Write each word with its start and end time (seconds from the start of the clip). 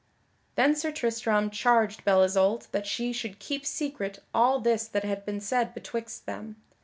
Then 0.55 0.75
Sir 0.75 0.91
Tristram 0.91 1.51
charged 1.51 2.03
Belle 2.03 2.23
Isoult 2.23 2.71
that 2.71 2.87
she 2.87 3.13
should 3.13 3.37
keep 3.37 3.67
secret 3.67 4.17
all 4.33 4.59
this 4.59 4.87
that 4.87 5.03
had 5.03 5.23
been 5.27 5.39
said 5.39 5.75
betwixt 5.75 6.25
them. 6.25 6.55